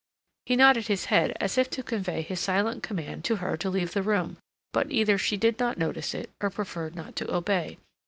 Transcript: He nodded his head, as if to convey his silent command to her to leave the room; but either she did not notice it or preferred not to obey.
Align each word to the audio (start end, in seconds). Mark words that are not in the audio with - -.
He 0.47 0.55
nodded 0.55 0.87
his 0.87 1.05
head, 1.13 1.37
as 1.39 1.59
if 1.59 1.69
to 1.69 1.83
convey 1.83 2.23
his 2.23 2.39
silent 2.39 2.81
command 2.81 3.23
to 3.25 3.35
her 3.35 3.55
to 3.57 3.69
leave 3.69 3.93
the 3.93 4.01
room; 4.01 4.37
but 4.73 4.89
either 4.89 5.19
she 5.19 5.37
did 5.37 5.59
not 5.59 5.77
notice 5.77 6.15
it 6.15 6.31
or 6.41 6.49
preferred 6.49 6.95
not 6.95 7.15
to 7.17 7.31
obey. 7.31 7.77